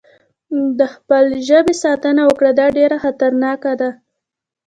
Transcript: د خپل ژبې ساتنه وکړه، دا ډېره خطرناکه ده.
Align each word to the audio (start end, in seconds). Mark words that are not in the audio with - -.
د 0.79 0.81
خپل 0.93 1.25
ژبې 1.47 1.73
ساتنه 1.83 2.21
وکړه، 2.29 2.51
دا 2.59 2.67
ډېره 2.77 2.97
خطرناکه 3.03 3.71
ده. 3.81 3.89